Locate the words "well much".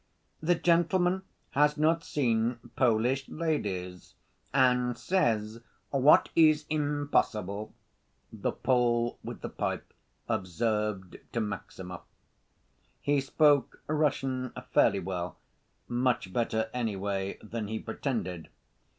14.99-16.33